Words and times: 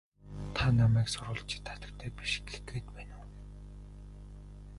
Та 0.55 0.65
намайг 0.77 1.07
сурвалжит 1.11 1.51
хатагтай 1.71 2.09
биш 2.17 2.31
гэх 2.47 2.57
гээд 2.69 2.85
байна 2.95 3.15
уу? 3.21 3.29